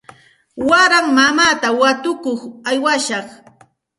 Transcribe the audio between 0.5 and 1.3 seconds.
Waraymi